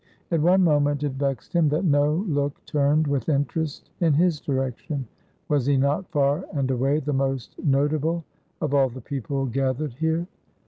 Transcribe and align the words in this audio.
At 0.31 0.41
one 0.41 0.63
moment 0.63 1.03
it 1.03 1.11
vexed 1.11 1.53
him 1.53 1.69
that 1.69 1.85
no 1.85 2.11
look 2.11 2.65
turned 2.65 3.05
with 3.05 3.29
interest 3.29 3.91
in 3.99 4.13
his 4.13 4.39
direction; 4.39 5.05
was 5.47 5.67
he 5.67 5.77
not 5.77 6.09
far 6.09 6.43
and 6.53 6.71
away 6.71 6.99
the 7.01 7.13
most 7.13 7.53
notable 7.63 8.23
of 8.61 8.73
all 8.73 8.89
the 8.89 8.99
people 8.99 9.45
gathered 9.45 9.93
here? 9.93 10.25